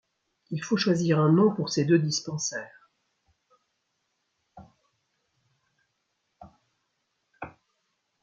[0.49, 2.89] Il faut choisir un nom pour ces deux dispensaires.